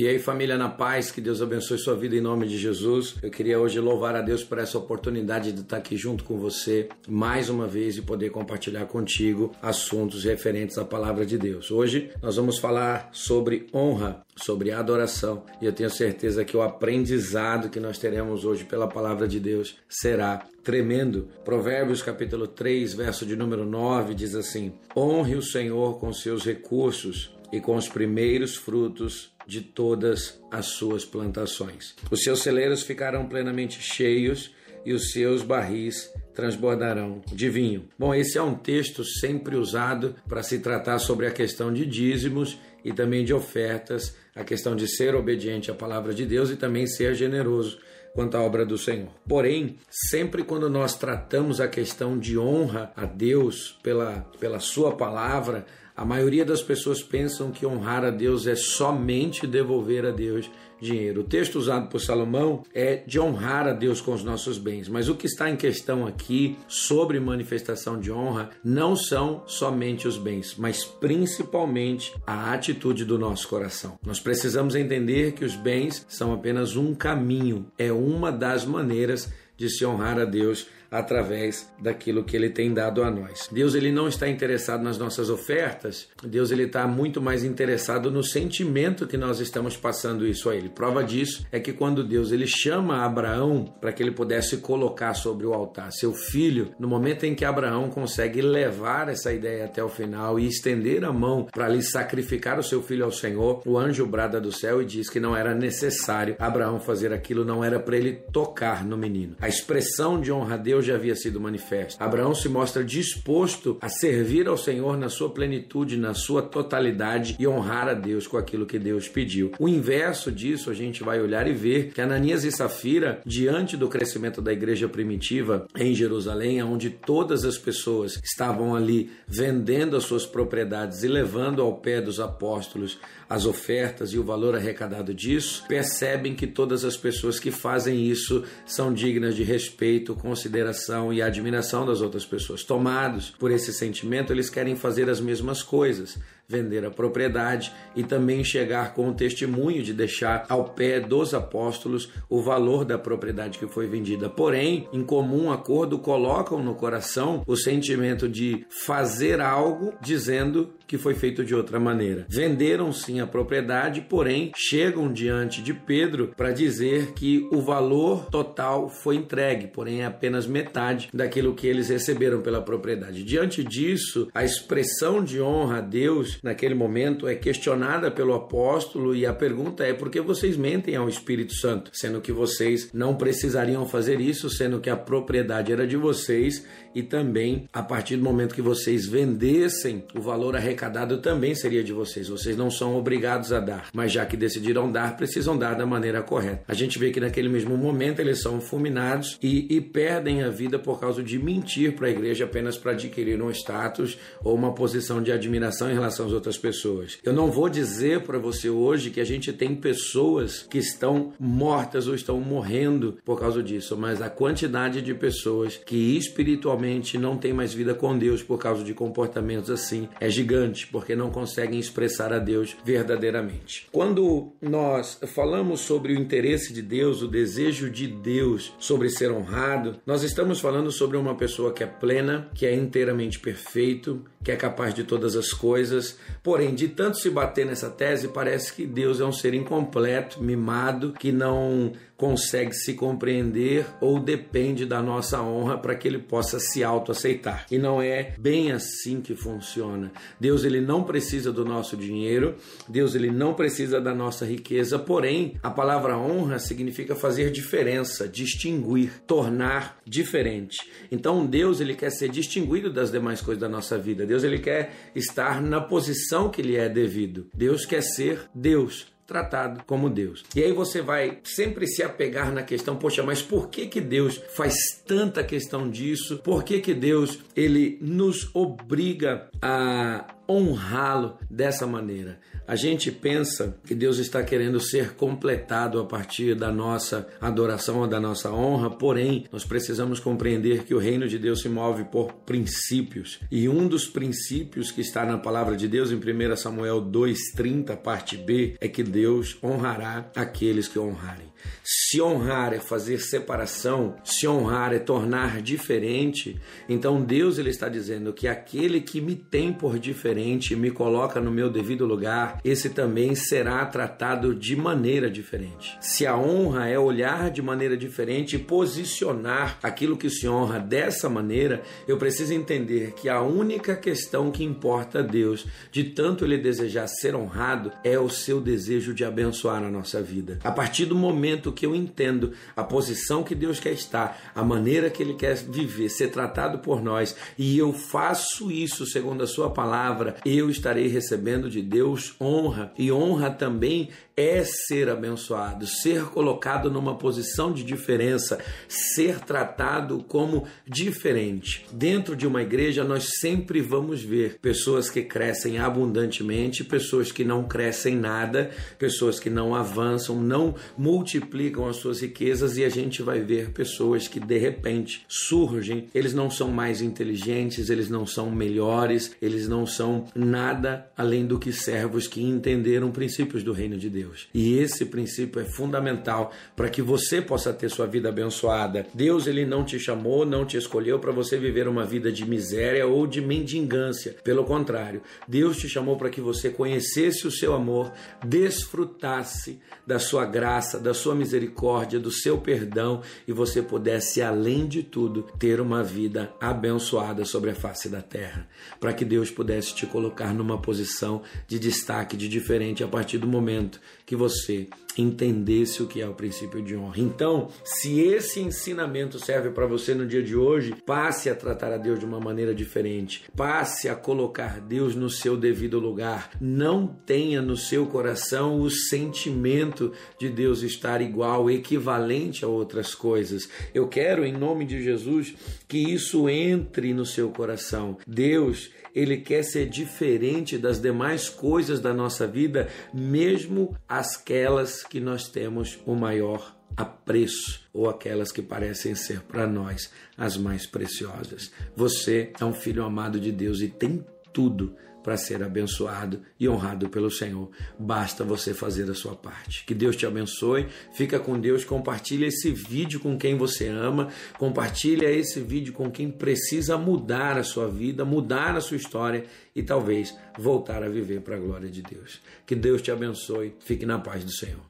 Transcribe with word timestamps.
E 0.00 0.08
aí, 0.08 0.18
família, 0.18 0.56
na 0.56 0.70
paz, 0.70 1.10
que 1.10 1.20
Deus 1.20 1.42
abençoe 1.42 1.76
sua 1.76 1.94
vida 1.94 2.16
em 2.16 2.22
nome 2.22 2.48
de 2.48 2.56
Jesus. 2.56 3.16
Eu 3.22 3.30
queria 3.30 3.60
hoje 3.60 3.78
louvar 3.78 4.16
a 4.16 4.22
Deus 4.22 4.42
por 4.42 4.56
essa 4.56 4.78
oportunidade 4.78 5.52
de 5.52 5.60
estar 5.60 5.76
aqui 5.76 5.94
junto 5.94 6.24
com 6.24 6.38
você 6.38 6.88
mais 7.06 7.50
uma 7.50 7.66
vez 7.66 7.98
e 7.98 8.00
poder 8.00 8.30
compartilhar 8.30 8.86
contigo 8.86 9.52
assuntos 9.60 10.24
referentes 10.24 10.78
à 10.78 10.86
palavra 10.86 11.26
de 11.26 11.36
Deus. 11.36 11.70
Hoje 11.70 12.10
nós 12.22 12.36
vamos 12.36 12.58
falar 12.58 13.10
sobre 13.12 13.66
honra, 13.74 14.22
sobre 14.34 14.72
adoração, 14.72 15.44
e 15.60 15.66
eu 15.66 15.72
tenho 15.74 15.90
certeza 15.90 16.46
que 16.46 16.56
o 16.56 16.62
aprendizado 16.62 17.68
que 17.68 17.78
nós 17.78 17.98
teremos 17.98 18.46
hoje 18.46 18.64
pela 18.64 18.88
palavra 18.88 19.28
de 19.28 19.38
Deus 19.38 19.76
será 19.86 20.46
tremendo. 20.64 21.28
Provérbios 21.44 22.00
capítulo 22.00 22.46
3, 22.46 22.94
verso 22.94 23.26
de 23.26 23.36
número 23.36 23.66
9 23.66 24.14
diz 24.14 24.34
assim: 24.34 24.72
Honre 24.96 25.34
o 25.34 25.42
Senhor 25.42 26.00
com 26.00 26.10
seus 26.10 26.42
recursos 26.42 27.38
e 27.52 27.60
com 27.60 27.76
os 27.76 27.88
primeiros 27.88 28.56
frutos 28.56 29.32
de 29.46 29.60
todas 29.60 30.40
as 30.50 30.66
suas 30.66 31.04
plantações. 31.04 31.94
Os 32.10 32.22
seus 32.22 32.40
celeiros 32.40 32.82
ficarão 32.82 33.26
plenamente 33.26 33.80
cheios 33.80 34.52
e 34.84 34.92
os 34.92 35.12
seus 35.12 35.42
barris 35.42 36.10
transbordarão 36.34 37.20
de 37.26 37.50
vinho. 37.50 37.88
Bom, 37.98 38.14
esse 38.14 38.38
é 38.38 38.42
um 38.42 38.54
texto 38.54 39.04
sempre 39.04 39.56
usado 39.56 40.14
para 40.28 40.42
se 40.42 40.58
tratar 40.60 40.98
sobre 40.98 41.26
a 41.26 41.30
questão 41.30 41.72
de 41.72 41.84
dízimos 41.84 42.58
e 42.84 42.92
também 42.92 43.24
de 43.24 43.34
ofertas, 43.34 44.16
a 44.34 44.42
questão 44.42 44.74
de 44.74 44.88
ser 44.88 45.14
obediente 45.14 45.70
à 45.70 45.74
palavra 45.74 46.14
de 46.14 46.24
Deus 46.24 46.50
e 46.50 46.56
também 46.56 46.86
ser 46.86 47.14
generoso 47.14 47.78
quanto 48.14 48.36
à 48.36 48.42
obra 48.42 48.64
do 48.64 48.76
Senhor. 48.76 49.08
Porém, 49.28 49.76
sempre 49.88 50.42
quando 50.42 50.68
nós 50.68 50.96
tratamos 50.96 51.60
a 51.60 51.68
questão 51.68 52.18
de 52.18 52.38
honra 52.38 52.92
a 52.96 53.04
Deus 53.04 53.78
pela, 53.82 54.26
pela 54.38 54.58
Sua 54.58 54.92
palavra, 54.92 55.64
a 55.96 56.04
maioria 56.04 56.44
das 56.44 56.62
pessoas 56.62 57.02
pensam 57.02 57.50
que 57.50 57.66
honrar 57.66 58.04
a 58.04 58.10
Deus 58.10 58.46
é 58.46 58.54
somente 58.54 59.46
devolver 59.46 60.06
a 60.06 60.10
Deus 60.10 60.50
dinheiro. 60.80 61.20
O 61.20 61.24
texto 61.24 61.56
usado 61.56 61.88
por 61.88 62.00
Salomão 62.00 62.62
é 62.74 63.02
de 63.06 63.20
honrar 63.20 63.66
a 63.66 63.72
Deus 63.72 64.00
com 64.00 64.12
os 64.12 64.24
nossos 64.24 64.58
bens, 64.58 64.88
mas 64.88 65.08
o 65.08 65.14
que 65.14 65.26
está 65.26 65.50
em 65.50 65.56
questão 65.56 66.06
aqui 66.06 66.56
sobre 66.66 67.20
manifestação 67.20 67.98
de 67.98 68.10
honra 68.10 68.50
não 68.64 68.96
são 68.96 69.42
somente 69.46 70.08
os 70.08 70.16
bens, 70.16 70.54
mas 70.56 70.84
principalmente 70.84 72.14
a 72.26 72.52
atitude 72.52 73.04
do 73.04 73.18
nosso 73.18 73.48
coração. 73.48 73.98
Nós 74.04 74.20
precisamos 74.20 74.74
entender 74.74 75.32
que 75.32 75.44
os 75.44 75.54
bens 75.54 76.04
são 76.08 76.32
apenas 76.32 76.76
um 76.76 76.94
caminho, 76.94 77.66
é 77.78 77.92
uma 77.92 78.32
das 78.32 78.64
maneiras 78.64 79.32
de 79.56 79.68
se 79.68 79.84
honrar 79.84 80.18
a 80.18 80.24
Deus 80.24 80.66
através 80.90 81.70
daquilo 81.80 82.24
que 82.24 82.36
ele 82.36 82.50
tem 82.50 82.72
dado 82.72 83.02
a 83.02 83.10
nós. 83.10 83.48
Deus 83.52 83.74
ele 83.74 83.92
não 83.92 84.08
está 84.08 84.28
interessado 84.28 84.82
nas 84.82 84.98
nossas 84.98 85.30
ofertas, 85.30 86.08
Deus 86.22 86.50
ele 86.50 86.64
está 86.64 86.86
muito 86.86 87.20
mais 87.20 87.44
interessado 87.44 88.10
no 88.10 88.22
sentimento 88.22 89.06
que 89.06 89.16
nós 89.16 89.40
estamos 89.40 89.76
passando 89.76 90.26
isso 90.26 90.50
a 90.50 90.56
ele. 90.56 90.68
Prova 90.68 91.04
disso 91.04 91.46
é 91.52 91.60
que 91.60 91.72
quando 91.72 92.02
Deus 92.02 92.32
ele 92.32 92.46
chama 92.46 93.04
Abraão 93.04 93.72
para 93.80 93.92
que 93.92 94.02
ele 94.02 94.10
pudesse 94.10 94.58
colocar 94.58 95.14
sobre 95.14 95.46
o 95.46 95.54
altar 95.54 95.92
seu 95.92 96.12
filho, 96.12 96.72
no 96.78 96.88
momento 96.88 97.24
em 97.24 97.34
que 97.34 97.44
Abraão 97.44 97.88
consegue 97.88 98.40
levar 98.40 99.08
essa 99.08 99.32
ideia 99.32 99.64
até 99.64 99.82
o 99.82 99.88
final 99.88 100.38
e 100.38 100.46
estender 100.46 101.04
a 101.04 101.12
mão 101.12 101.46
para 101.50 101.68
lhe 101.68 101.82
sacrificar 101.82 102.58
o 102.58 102.62
seu 102.62 102.82
filho 102.82 103.04
ao 103.04 103.12
Senhor, 103.12 103.62
o 103.64 103.78
anjo 103.78 104.06
brada 104.06 104.40
do 104.40 104.52
céu 104.52 104.82
e 104.82 104.84
diz 104.84 105.08
que 105.08 105.20
não 105.20 105.36
era 105.36 105.54
necessário 105.54 106.36
Abraão 106.38 106.80
fazer 106.80 107.12
aquilo, 107.12 107.44
não 107.44 107.62
era 107.62 107.78
para 107.78 107.96
ele 107.96 108.12
tocar 108.32 108.84
no 108.84 108.96
menino. 108.96 109.36
A 109.40 109.48
expressão 109.48 110.20
de 110.20 110.32
honra 110.32 110.54
a 110.54 110.58
Deus 110.58 110.79
Deus 110.80 110.86
já 110.86 110.94
havia 110.94 111.14
sido 111.14 111.40
manifesto. 111.40 112.02
Abraão 112.02 112.34
se 112.34 112.48
mostra 112.48 112.82
disposto 112.82 113.76
a 113.80 113.88
servir 113.88 114.48
ao 114.48 114.56
Senhor 114.56 114.96
na 114.96 115.08
sua 115.08 115.30
plenitude, 115.30 115.96
na 115.96 116.14
sua 116.14 116.42
totalidade 116.42 117.36
e 117.38 117.46
honrar 117.46 117.88
a 117.88 117.94
Deus 117.94 118.26
com 118.26 118.36
aquilo 118.36 118.66
que 118.66 118.78
Deus 118.78 119.08
pediu. 119.08 119.52
O 119.58 119.68
inverso 119.68 120.32
disso 120.32 120.70
a 120.70 120.74
gente 120.74 121.02
vai 121.02 121.20
olhar 121.20 121.46
e 121.46 121.52
ver 121.52 121.92
que 121.92 122.00
Ananias 122.00 122.44
e 122.44 122.50
Safira, 122.50 123.20
diante 123.26 123.76
do 123.76 123.88
crescimento 123.88 124.40
da 124.40 124.52
igreja 124.52 124.88
primitiva 124.88 125.66
em 125.76 125.94
Jerusalém, 125.94 126.62
onde 126.62 126.90
todas 126.90 127.44
as 127.44 127.58
pessoas 127.58 128.18
estavam 128.24 128.74
ali 128.74 129.10
vendendo 129.26 129.96
as 129.96 130.04
suas 130.04 130.24
propriedades 130.24 131.02
e 131.02 131.08
levando 131.08 131.60
ao 131.60 131.76
pé 131.76 132.00
dos 132.00 132.18
apóstolos 132.18 132.98
as 133.28 133.46
ofertas 133.46 134.12
e 134.12 134.18
o 134.18 134.24
valor 134.24 134.56
arrecadado 134.56 135.14
disso, 135.14 135.64
percebem 135.68 136.34
que 136.34 136.48
todas 136.48 136.84
as 136.84 136.96
pessoas 136.96 137.38
que 137.38 137.52
fazem 137.52 138.04
isso 138.04 138.42
são 138.66 138.92
dignas 138.92 139.36
de 139.36 139.44
respeito, 139.44 140.16
consideração 140.16 140.69
consideração 140.70 141.12
e 141.12 141.20
admiração 141.20 141.84
das 141.84 142.00
outras 142.00 142.24
pessoas. 142.24 142.62
Tomados 142.62 143.30
por 143.30 143.50
esse 143.50 143.72
sentimento, 143.72 144.32
eles 144.32 144.48
querem 144.48 144.76
fazer 144.76 145.10
as 145.10 145.20
mesmas 145.20 145.62
coisas, 145.62 146.16
vender 146.50 146.84
a 146.84 146.90
propriedade 146.90 147.72
e 147.94 148.02
também 148.02 148.42
chegar 148.42 148.92
com 148.92 149.08
o 149.08 149.14
testemunho 149.14 149.84
de 149.84 149.94
deixar 149.94 150.44
ao 150.48 150.64
pé 150.64 150.98
dos 150.98 151.32
apóstolos 151.32 152.10
o 152.28 152.42
valor 152.42 152.84
da 152.84 152.98
propriedade 152.98 153.56
que 153.56 153.68
foi 153.68 153.86
vendida. 153.86 154.28
Porém, 154.28 154.88
em 154.92 155.04
comum 155.04 155.52
acordo, 155.52 155.98
colocam 155.98 156.60
no 156.60 156.74
coração 156.74 157.44
o 157.46 157.56
sentimento 157.56 158.28
de 158.28 158.66
fazer 158.68 159.40
algo 159.40 159.94
dizendo 160.02 160.70
que 160.88 160.98
foi 160.98 161.14
feito 161.14 161.44
de 161.44 161.54
outra 161.54 161.78
maneira. 161.78 162.26
Venderam 162.28 162.92
sim 162.92 163.20
a 163.20 163.26
propriedade, 163.28 164.00
porém 164.00 164.50
chegam 164.56 165.12
diante 165.12 165.62
de 165.62 165.72
Pedro 165.72 166.32
para 166.36 166.50
dizer 166.50 167.12
que 167.12 167.48
o 167.52 167.60
valor 167.60 168.26
total 168.26 168.88
foi 168.88 169.14
entregue, 169.14 169.68
porém 169.68 170.02
é 170.02 170.06
apenas 170.06 170.48
metade 170.48 171.08
daquilo 171.14 171.54
que 171.54 171.68
eles 171.68 171.88
receberam 171.88 172.40
pela 172.40 172.60
propriedade. 172.60 173.22
Diante 173.22 173.62
disso, 173.62 174.26
a 174.34 174.44
expressão 174.44 175.22
de 175.22 175.40
honra 175.40 175.78
a 175.78 175.80
Deus 175.80 176.39
naquele 176.42 176.74
momento 176.74 177.28
é 177.28 177.34
questionada 177.34 178.10
pelo 178.10 178.34
apóstolo 178.34 179.14
e 179.14 179.26
a 179.26 179.32
pergunta 179.32 179.84
é 179.84 179.92
por 179.92 180.10
que 180.10 180.20
vocês 180.20 180.56
mentem 180.56 180.96
ao 180.96 181.08
Espírito 181.08 181.54
Santo, 181.54 181.90
sendo 181.92 182.20
que 182.20 182.32
vocês 182.32 182.90
não 182.92 183.14
precisariam 183.14 183.86
fazer 183.86 184.20
isso, 184.20 184.48
sendo 184.50 184.80
que 184.80 184.90
a 184.90 184.96
propriedade 184.96 185.72
era 185.72 185.86
de 185.86 185.96
vocês 185.96 186.64
e 186.94 187.02
também 187.02 187.68
a 187.72 187.82
partir 187.82 188.16
do 188.16 188.24
momento 188.24 188.54
que 188.54 188.62
vocês 188.62 189.06
vendessem, 189.06 190.04
o 190.14 190.20
valor 190.20 190.56
arrecadado 190.56 191.18
também 191.18 191.54
seria 191.54 191.84
de 191.84 191.92
vocês. 191.92 192.28
Vocês 192.28 192.56
não 192.56 192.70
são 192.70 192.96
obrigados 192.96 193.52
a 193.52 193.60
dar, 193.60 193.88
mas 193.92 194.12
já 194.12 194.26
que 194.26 194.36
decidiram 194.36 194.90
dar, 194.90 195.16
precisam 195.16 195.56
dar 195.56 195.74
da 195.74 195.86
maneira 195.86 196.22
correta. 196.22 196.62
A 196.66 196.74
gente 196.74 196.98
vê 196.98 197.10
que 197.10 197.20
naquele 197.20 197.48
mesmo 197.48 197.76
momento 197.76 198.20
eles 198.20 198.42
são 198.42 198.60
fulminados 198.60 199.38
e, 199.42 199.66
e 199.74 199.80
perdem 199.80 200.42
a 200.42 200.48
vida 200.48 200.78
por 200.78 201.00
causa 201.00 201.22
de 201.22 201.38
mentir 201.38 201.94
para 201.94 202.08
a 202.08 202.10
igreja 202.10 202.44
apenas 202.44 202.76
para 202.76 202.92
adquirir 202.92 203.40
um 203.40 203.50
status 203.50 204.18
ou 204.42 204.54
uma 204.54 204.74
posição 204.74 205.22
de 205.22 205.32
admiração 205.32 205.90
em 205.90 205.94
relação 205.94 206.28
às 206.30 206.34
outras 206.34 206.56
pessoas. 206.56 207.18
Eu 207.22 207.32
não 207.32 207.50
vou 207.50 207.68
dizer 207.68 208.22
para 208.22 208.38
você 208.38 208.70
hoje 208.70 209.10
que 209.10 209.20
a 209.20 209.24
gente 209.24 209.52
tem 209.52 209.74
pessoas 209.74 210.62
que 210.62 210.78
estão 210.78 211.32
mortas 211.38 212.06
ou 212.06 212.14
estão 212.14 212.40
morrendo 212.40 213.18
por 213.24 213.38
causa 213.38 213.62
disso, 213.62 213.96
mas 213.96 214.22
a 214.22 214.30
quantidade 214.30 215.02
de 215.02 215.12
pessoas 215.12 215.76
que 215.76 216.16
espiritualmente 216.16 217.18
não 217.18 217.36
têm 217.36 217.52
mais 217.52 217.74
vida 217.74 217.94
com 217.94 218.16
Deus 218.16 218.42
por 218.42 218.58
causa 218.58 218.84
de 218.84 218.94
comportamentos 218.94 219.70
assim 219.70 220.08
é 220.20 220.30
gigante, 220.30 220.86
porque 220.86 221.16
não 221.16 221.30
conseguem 221.30 221.78
expressar 221.78 222.32
a 222.32 222.38
Deus 222.38 222.76
verdadeiramente. 222.84 223.88
Quando 223.90 224.52
nós 224.62 225.18
falamos 225.34 225.80
sobre 225.80 226.12
o 226.12 226.18
interesse 226.18 226.72
de 226.72 226.82
Deus, 226.82 227.22
o 227.22 227.28
desejo 227.28 227.90
de 227.90 228.06
Deus 228.06 228.72
sobre 228.78 229.10
ser 229.10 229.32
honrado, 229.32 229.96
nós 230.06 230.22
estamos 230.22 230.60
falando 230.60 230.90
sobre 230.92 231.16
uma 231.16 231.34
pessoa 231.34 231.72
que 231.72 231.82
é 231.82 231.86
plena, 231.86 232.48
que 232.54 232.66
é 232.66 232.74
inteiramente 232.74 233.38
perfeito, 233.38 234.24
que 234.42 234.50
é 234.50 234.56
capaz 234.56 234.94
de 234.94 235.04
todas 235.04 235.36
as 235.36 235.52
coisas. 235.52 236.16
Porém, 236.42 236.74
de 236.74 236.88
tanto 236.88 237.18
se 237.18 237.28
bater 237.28 237.66
nessa 237.66 237.90
tese, 237.90 238.28
parece 238.28 238.72
que 238.72 238.86
Deus 238.86 239.20
é 239.20 239.24
um 239.24 239.32
ser 239.32 239.52
incompleto, 239.52 240.42
mimado, 240.42 241.12
que 241.12 241.30
não 241.30 241.92
consegue 242.20 242.74
se 242.74 242.92
compreender 242.92 243.86
ou 243.98 244.20
depende 244.20 244.84
da 244.84 245.00
nossa 245.00 245.40
honra 245.40 245.78
para 245.78 245.94
que 245.94 246.06
ele 246.06 246.18
possa 246.18 246.60
se 246.60 246.84
autoaceitar. 246.84 247.64
E 247.70 247.78
não 247.78 248.02
é 248.02 248.34
bem 248.38 248.72
assim 248.72 249.22
que 249.22 249.34
funciona. 249.34 250.12
Deus 250.38 250.62
ele 250.62 250.82
não 250.82 251.02
precisa 251.02 251.50
do 251.50 251.64
nosso 251.64 251.96
dinheiro, 251.96 252.56
Deus 252.86 253.14
ele 253.14 253.30
não 253.30 253.54
precisa 253.54 253.98
da 253.98 254.14
nossa 254.14 254.44
riqueza, 254.44 254.98
porém, 254.98 255.54
a 255.62 255.70
palavra 255.70 256.18
honra 256.18 256.58
significa 256.58 257.14
fazer 257.14 257.50
diferença, 257.50 258.28
distinguir, 258.28 259.22
tornar 259.26 259.98
diferente. 260.04 260.76
Então, 261.10 261.46
Deus 261.46 261.80
ele 261.80 261.94
quer 261.94 262.10
ser 262.10 262.28
distinguido 262.28 262.92
das 262.92 263.10
demais 263.10 263.40
coisas 263.40 263.62
da 263.62 263.68
nossa 263.68 263.96
vida. 263.96 264.26
Deus 264.26 264.44
ele 264.44 264.58
quer 264.58 264.92
estar 265.14 265.62
na 265.62 265.80
posição 265.80 266.50
que 266.50 266.60
lhe 266.60 266.76
é 266.76 266.86
devido. 266.86 267.48
Deus 267.54 267.86
quer 267.86 268.02
ser 268.02 268.42
Deus 268.54 269.06
tratado 269.30 269.84
como 269.86 270.10
Deus. 270.10 270.42
E 270.56 270.60
aí 270.60 270.72
você 270.72 271.00
vai 271.00 271.38
sempre 271.44 271.86
se 271.86 272.02
apegar 272.02 272.52
na 272.52 272.64
questão, 272.64 272.96
poxa, 272.96 273.22
mas 273.22 273.40
por 273.40 273.68
que 273.68 273.86
que 273.86 274.00
Deus 274.00 274.42
faz 274.56 274.74
tanta 275.06 275.44
questão 275.44 275.88
disso? 275.88 276.38
Por 276.38 276.64
que 276.64 276.80
que 276.80 276.92
Deus 276.92 277.38
ele 277.54 277.96
nos 278.00 278.50
obriga 278.52 279.48
a 279.62 280.24
honrá-lo 280.50 281.38
dessa 281.48 281.86
maneira. 281.86 282.40
A 282.66 282.76
gente 282.76 283.10
pensa 283.10 283.76
que 283.84 283.94
Deus 283.94 284.18
está 284.18 284.42
querendo 284.42 284.78
ser 284.80 285.14
completado 285.14 285.98
a 286.00 286.04
partir 286.04 286.54
da 286.54 286.70
nossa 286.70 287.28
adoração 287.40 288.08
da 288.08 288.20
nossa 288.20 288.50
honra, 288.52 288.90
porém, 288.90 289.46
nós 289.52 289.64
precisamos 289.64 290.20
compreender 290.20 290.84
que 290.84 290.94
o 290.94 290.98
reino 290.98 291.28
de 291.28 291.38
Deus 291.38 291.62
se 291.62 291.68
move 291.68 292.04
por 292.04 292.32
princípios. 292.32 293.40
E 293.50 293.68
um 293.68 293.88
dos 293.88 294.06
princípios 294.06 294.90
que 294.90 295.00
está 295.00 295.24
na 295.24 295.38
palavra 295.38 295.76
de 295.76 295.88
Deus 295.88 296.10
em 296.12 296.16
1 296.16 296.56
Samuel 296.56 297.00
2:30, 297.00 297.96
parte 297.96 298.36
B, 298.36 298.76
é 298.80 298.88
que 298.88 299.02
Deus 299.02 299.58
honrará 299.62 300.30
aqueles 300.34 300.86
que 300.86 300.98
honrarem. 300.98 301.50
Se 301.84 302.20
honrar 302.22 302.72
é 302.72 302.80
fazer 302.80 303.18
separação, 303.18 304.16
se 304.24 304.46
honrar 304.46 304.92
é 304.92 304.98
tornar 304.98 305.60
diferente, 305.60 306.58
então 306.88 307.22
Deus 307.22 307.58
ele 307.58 307.70
está 307.70 307.88
dizendo 307.88 308.32
que 308.32 308.48
aquele 308.48 309.00
que 309.00 309.20
me 309.20 309.34
tem 309.34 309.72
por 309.72 309.98
diferente 309.98 310.39
e 310.72 310.76
me 310.76 310.90
coloca 310.90 311.40
no 311.40 311.50
meu 311.50 311.70
devido 311.70 312.06
lugar, 312.06 312.60
esse 312.64 312.90
também 312.90 313.34
será 313.34 313.84
tratado 313.86 314.54
de 314.54 314.74
maneira 314.74 315.30
diferente. 315.30 315.96
Se 316.00 316.26
a 316.26 316.36
honra 316.36 316.88
é 316.88 316.98
olhar 316.98 317.50
de 317.50 317.60
maneira 317.60 317.96
diferente 317.96 318.56
e 318.56 318.58
posicionar 318.58 319.78
aquilo 319.82 320.16
que 320.16 320.30
se 320.30 320.48
honra 320.48 320.78
dessa 320.78 321.28
maneira, 321.28 321.82
eu 322.08 322.16
preciso 322.16 322.54
entender 322.54 323.12
que 323.12 323.28
a 323.28 323.42
única 323.42 323.94
questão 323.94 324.50
que 324.50 324.64
importa 324.64 325.20
a 325.20 325.22
Deus, 325.22 325.66
de 325.92 326.04
tanto 326.04 326.44
ele 326.44 326.58
desejar 326.58 327.06
ser 327.06 327.34
honrado, 327.34 327.92
é 328.02 328.18
o 328.18 328.28
seu 328.28 328.60
desejo 328.60 329.12
de 329.12 329.24
abençoar 329.24 329.82
a 329.82 329.90
nossa 329.90 330.22
vida. 330.22 330.58
A 330.64 330.70
partir 330.70 331.06
do 331.06 331.14
momento 331.14 331.72
que 331.72 331.84
eu 331.84 331.94
entendo 331.94 332.52
a 332.76 332.82
posição 332.82 333.42
que 333.42 333.54
Deus 333.54 333.78
quer 333.78 333.92
estar, 333.92 334.50
a 334.54 334.62
maneira 334.62 335.10
que 335.10 335.22
Ele 335.22 335.34
quer 335.34 335.56
viver, 335.56 336.08
ser 336.08 336.28
tratado 336.28 336.78
por 336.78 337.02
nós, 337.02 337.36
e 337.58 337.76
eu 337.78 337.92
faço 337.92 338.70
isso 338.70 339.06
segundo 339.06 339.42
a 339.42 339.46
Sua 339.46 339.70
palavra, 339.70 340.29
eu 340.44 340.70
estarei 340.70 341.06
recebendo 341.06 341.68
de 341.68 341.82
Deus 341.82 342.34
honra, 342.40 342.92
e 342.98 343.10
honra 343.10 343.50
também 343.50 344.08
é 344.40 344.64
ser 344.64 345.10
abençoado, 345.10 345.86
ser 345.86 346.24
colocado 346.30 346.90
numa 346.90 347.14
posição 347.14 347.72
de 347.72 347.84
diferença, 347.84 348.58
ser 348.88 349.38
tratado 349.40 350.24
como 350.26 350.66
diferente. 350.86 351.84
Dentro 351.92 352.34
de 352.34 352.46
uma 352.46 352.62
igreja, 352.62 353.04
nós 353.04 353.38
sempre 353.38 353.82
vamos 353.82 354.22
ver 354.22 354.58
pessoas 354.62 355.10
que 355.10 355.22
crescem 355.22 355.78
abundantemente, 355.78 356.82
pessoas 356.82 357.30
que 357.30 357.44
não 357.44 357.64
crescem 357.64 358.16
nada, 358.16 358.70
pessoas 358.98 359.38
que 359.38 359.50
não 359.50 359.74
avançam, 359.74 360.40
não 360.40 360.74
multiplicam 360.96 361.86
as 361.86 361.96
suas 361.96 362.20
riquezas, 362.22 362.78
e 362.78 362.84
a 362.84 362.88
gente 362.88 363.22
vai 363.22 363.40
ver 363.40 363.72
pessoas 363.72 364.26
que 364.26 364.40
de 364.40 364.56
repente 364.56 365.22
surgem, 365.28 366.06
eles 366.14 366.32
não 366.32 366.50
são 366.50 366.68
mais 366.70 367.02
inteligentes, 367.02 367.90
eles 367.90 368.08
não 368.08 368.24
são 368.24 368.50
melhores, 368.50 369.36
eles 369.42 369.68
não 369.68 369.84
são 369.84 370.19
nada 370.34 371.10
além 371.16 371.46
do 371.46 371.58
que 371.58 371.72
servos 371.72 372.26
que 372.26 372.42
entenderam 372.42 373.10
princípios 373.10 373.62
do 373.62 373.72
reino 373.72 373.96
de 373.96 374.08
Deus. 374.08 374.48
E 374.54 374.78
esse 374.78 375.06
princípio 375.06 375.60
é 375.60 375.64
fundamental 375.64 376.52
para 376.74 376.88
que 376.88 377.02
você 377.02 377.40
possa 377.40 377.72
ter 377.72 377.88
sua 377.90 378.06
vida 378.06 378.28
abençoada. 378.28 379.06
Deus 379.14 379.46
ele 379.46 379.64
não 379.64 379.84
te 379.84 379.98
chamou, 379.98 380.44
não 380.44 380.64
te 380.64 380.76
escolheu 380.76 381.18
para 381.18 381.32
você 381.32 381.58
viver 381.58 381.88
uma 381.88 382.04
vida 382.04 382.32
de 382.32 382.48
miséria 382.48 383.06
ou 383.06 383.26
de 383.26 383.40
mendigância. 383.40 384.36
Pelo 384.44 384.64
contrário, 384.64 385.22
Deus 385.46 385.78
te 385.78 385.88
chamou 385.88 386.16
para 386.16 386.30
que 386.30 386.40
você 386.40 386.70
conhecesse 386.70 387.46
o 387.46 387.50
seu 387.50 387.74
amor, 387.74 388.12
desfrutasse 388.44 389.80
da 390.06 390.18
sua 390.18 390.44
graça, 390.44 390.98
da 390.98 391.14
sua 391.14 391.34
misericórdia, 391.34 392.18
do 392.18 392.30
seu 392.30 392.58
perdão 392.58 393.22
e 393.46 393.52
você 393.52 393.82
pudesse 393.82 394.42
além 394.42 394.86
de 394.86 395.02
tudo 395.02 395.42
ter 395.58 395.80
uma 395.80 396.02
vida 396.02 396.52
abençoada 396.60 397.44
sobre 397.44 397.70
a 397.70 397.74
face 397.74 398.08
da 398.08 398.22
terra, 398.22 398.68
para 398.98 399.12
que 399.12 399.24
Deus 399.24 399.50
pudesse 399.50 399.94
te 399.94 399.99
colocar 400.06 400.52
numa 400.54 400.78
posição 400.78 401.42
de 401.66 401.78
destaque, 401.78 402.36
de 402.36 402.48
diferente 402.48 403.04
a 403.04 403.08
partir 403.08 403.38
do 403.38 403.46
momento 403.46 404.00
que 404.30 404.36
você 404.36 404.86
entendesse 405.18 406.04
o 406.04 406.06
que 406.06 406.20
é 406.20 406.28
o 406.28 406.34
princípio 406.34 406.80
de 406.80 406.94
honra. 406.94 407.18
Então, 407.18 407.68
se 407.82 408.20
esse 408.20 408.60
ensinamento 408.60 409.40
serve 409.40 409.70
para 409.70 409.86
você 409.86 410.14
no 410.14 410.24
dia 410.24 410.40
de 410.40 410.54
hoje, 410.54 410.94
passe 411.04 411.50
a 411.50 411.54
tratar 411.54 411.92
a 411.92 411.96
Deus 411.96 412.20
de 412.20 412.24
uma 412.24 412.38
maneira 412.38 412.72
diferente. 412.72 413.42
Passe 413.56 414.08
a 414.08 414.14
colocar 414.14 414.80
Deus 414.80 415.16
no 415.16 415.28
seu 415.28 415.56
devido 415.56 415.98
lugar. 415.98 416.50
Não 416.60 417.08
tenha 417.08 417.60
no 417.60 417.76
seu 417.76 418.06
coração 418.06 418.80
o 418.80 418.88
sentimento 418.88 420.12
de 420.38 420.48
Deus 420.48 420.82
estar 420.82 421.20
igual, 421.20 421.68
equivalente 421.68 422.64
a 422.64 422.68
outras 422.68 423.12
coisas. 423.12 423.68
Eu 423.92 424.06
quero, 424.06 424.44
em 424.44 424.52
nome 424.52 424.84
de 424.84 425.02
Jesus, 425.02 425.54
que 425.88 425.98
isso 425.98 426.48
entre 426.48 427.12
no 427.12 427.26
seu 427.26 427.50
coração. 427.50 428.16
Deus, 428.26 428.90
ele 429.14 429.38
quer 429.38 429.64
ser 429.64 429.88
diferente 429.88 430.78
das 430.78 431.00
demais 431.00 431.48
coisas 431.48 432.00
da 432.00 432.14
nossa 432.14 432.46
vida, 432.46 432.88
mesmo 433.12 433.96
aquelas 434.20 435.02
que 435.02 435.18
nós 435.18 435.48
temos 435.48 435.98
o 436.04 436.14
maior 436.14 436.76
apreço 436.96 437.88
ou 437.92 438.08
aquelas 438.08 438.52
que 438.52 438.60
parecem 438.60 439.14
ser 439.14 439.40
para 439.40 439.66
nós 439.66 440.10
as 440.36 440.56
mais 440.56 440.86
preciosas. 440.86 441.72
Você 441.96 442.52
é 442.60 442.64
um 442.64 442.74
filho 442.74 443.04
amado 443.04 443.40
de 443.40 443.50
Deus 443.50 443.80
e 443.80 443.88
tem 443.88 444.24
tudo 444.52 444.94
para 445.22 445.36
ser 445.36 445.62
abençoado 445.62 446.40
e 446.58 446.68
honrado 446.68 447.08
pelo 447.08 447.30
Senhor. 447.30 447.70
Basta 447.98 448.44
você 448.44 448.74
fazer 448.74 449.10
a 449.10 449.14
sua 449.14 449.34
parte. 449.34 449.84
Que 449.84 449.94
Deus 449.94 450.16
te 450.16 450.26
abençoe. 450.26 450.86
Fica 451.12 451.38
com 451.38 451.58
Deus. 451.58 451.84
Compartilha 451.84 452.46
esse 452.46 452.70
vídeo 452.70 453.20
com 453.20 453.36
quem 453.38 453.56
você 453.56 453.88
ama. 453.88 454.28
Compartilha 454.58 455.30
esse 455.30 455.60
vídeo 455.60 455.92
com 455.92 456.10
quem 456.10 456.30
precisa 456.30 456.96
mudar 456.96 457.58
a 457.58 457.62
sua 457.62 457.88
vida, 457.88 458.24
mudar 458.24 458.76
a 458.76 458.80
sua 458.80 458.96
história 458.96 459.44
e 459.74 459.82
talvez 459.82 460.36
voltar 460.58 461.02
a 461.02 461.08
viver 461.08 461.40
para 461.40 461.56
a 461.56 461.60
glória 461.60 461.88
de 461.88 462.02
Deus. 462.02 462.40
Que 462.66 462.74
Deus 462.74 463.02
te 463.02 463.10
abençoe. 463.10 463.74
Fique 463.80 464.06
na 464.06 464.18
paz 464.18 464.44
do 464.44 464.52
Senhor. 464.52 464.89